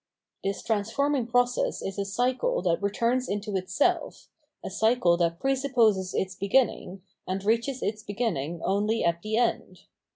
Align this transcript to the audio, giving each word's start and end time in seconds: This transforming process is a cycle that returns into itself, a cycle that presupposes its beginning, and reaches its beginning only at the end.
This 0.43 0.63
transforming 0.63 1.27
process 1.27 1.83
is 1.83 1.99
a 1.99 2.05
cycle 2.05 2.63
that 2.63 2.81
returns 2.81 3.29
into 3.29 3.55
itself, 3.55 4.29
a 4.65 4.71
cycle 4.71 5.15
that 5.17 5.39
presupposes 5.39 6.15
its 6.15 6.33
beginning, 6.33 7.03
and 7.27 7.43
reaches 7.43 7.83
its 7.83 8.01
beginning 8.01 8.63
only 8.63 9.03
at 9.03 9.21
the 9.21 9.37
end. 9.37 9.81